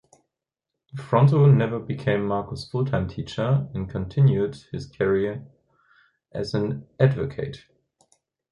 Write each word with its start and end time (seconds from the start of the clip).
Fronto 0.95 1.45
never 1.45 1.79
became 1.79 2.25
Marcus' 2.25 2.67
full-time 2.67 3.07
teacher, 3.07 3.69
and 3.75 3.87
continued 3.87 4.55
his 4.71 4.87
career 4.87 5.45
as 6.31 6.55
an 6.55 6.87
advocate. 6.99 7.67